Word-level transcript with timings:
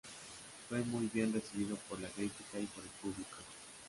Fue 0.67 0.79
muy 0.81 1.11
bien 1.13 1.31
recibido 1.31 1.75
por 1.87 1.99
la 1.99 2.07
crítica 2.07 2.57
y 2.59 2.65
por 2.65 2.83
el 2.83 2.89
público. 3.03 3.37